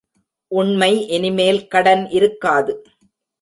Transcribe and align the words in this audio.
உண்மை 0.51 1.07
இனிமேல் 1.07 1.67
கடன் 1.67 2.09
இருக்காது. 2.09 2.73